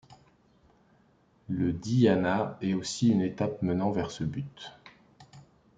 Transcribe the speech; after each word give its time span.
Le 1.47 1.71
dhyāna 1.73 2.57
est 2.61 2.73
aussi 2.73 3.09
une 3.09 3.21
étape 3.21 3.61
menant 3.61 3.91
vers 3.91 4.09
ce 4.09 4.23
but. 4.23 4.73